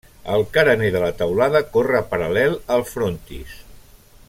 [0.35, 3.57] El carener de la teulada corre paral·lel al frontis.